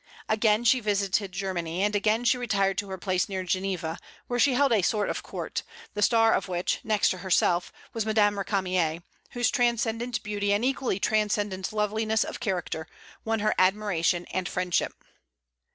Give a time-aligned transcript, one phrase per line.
[0.27, 4.55] Again she visited Germany, and again she retired to her place near Geneva, where she
[4.55, 5.61] held a sort of court,
[5.93, 9.03] the star of which, next to herself, was Madame Récamier,
[9.33, 12.87] whose transcendent beauty and equally transcendent loveliness of character
[13.23, 14.91] won her admiration and friendship.